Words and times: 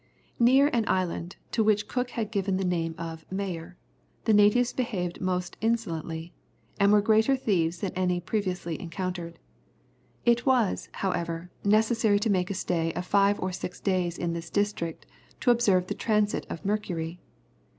Near 0.39 0.67
an 0.73 0.85
island, 0.87 1.35
to 1.51 1.63
which 1.63 1.87
Cook 1.87 2.09
had 2.09 2.31
given 2.31 2.57
the 2.57 2.63
name 2.65 2.95
of 2.97 3.23
Mayor, 3.31 3.77
the 4.25 4.33
natives 4.33 4.73
behaved 4.73 5.21
most 5.21 5.57
insolently, 5.61 6.33
and 6.79 6.91
were 6.91 7.03
greater 7.03 7.35
thieves 7.35 7.81
than 7.81 7.91
any 7.93 8.19
previously 8.19 8.81
encountered. 8.81 9.37
It 10.25 10.43
was, 10.43 10.89
however, 10.93 11.51
necessary 11.63 12.17
to 12.21 12.31
make 12.31 12.49
a 12.49 12.55
stay 12.55 12.91
of 12.93 13.05
five 13.05 13.39
or 13.39 13.51
six 13.51 13.79
days 13.79 14.17
in 14.17 14.33
this 14.33 14.49
district, 14.49 15.05
to 15.41 15.51
observe 15.51 15.85
the 15.85 15.93
transit 15.93 16.47
of 16.49 16.65
Mercury. 16.65 17.19